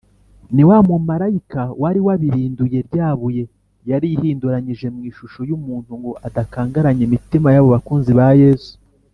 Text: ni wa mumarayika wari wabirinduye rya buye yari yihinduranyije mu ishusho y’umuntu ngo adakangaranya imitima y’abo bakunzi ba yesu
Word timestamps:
ni 0.55 0.63
wa 0.69 0.77
mumarayika 0.87 1.61
wari 1.81 1.99
wabirinduye 2.07 2.77
rya 2.87 3.07
buye 3.19 3.43
yari 3.89 4.05
yihinduranyije 4.11 4.87
mu 4.95 5.01
ishusho 5.11 5.39
y’umuntu 5.49 5.91
ngo 5.99 6.11
adakangaranya 6.27 7.03
imitima 7.07 7.47
y’abo 7.51 7.69
bakunzi 7.75 8.13
ba 8.19 8.29
yesu 8.43 8.71